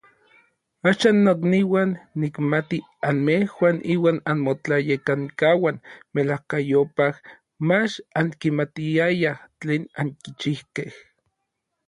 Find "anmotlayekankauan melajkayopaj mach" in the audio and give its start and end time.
4.31-7.93